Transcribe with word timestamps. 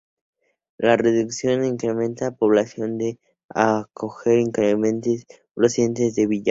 La 0.79 0.97
reducción 0.97 1.63
incrementa 1.63 2.29
su 2.31 2.35
población 2.35 2.97
al 3.49 3.81
acoger 3.83 4.39
inmigrantes 4.39 5.27
procedentes 5.53 6.15
de 6.15 6.25
Visayas. 6.25 6.39